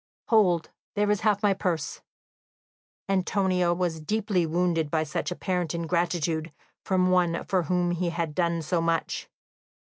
[0.29, 0.71] Hold!
[0.95, 2.01] there is half my purse."
[3.07, 6.51] Antonio was deeply wounded by such apparent ingratitude
[6.83, 9.29] from one for whom he had done so much.